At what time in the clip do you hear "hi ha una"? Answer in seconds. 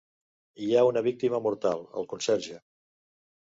0.67-1.03